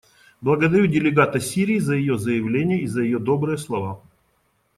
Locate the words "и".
2.81-2.87